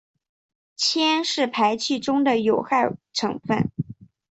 [0.75, 3.69] 铅是排气中的有害成分。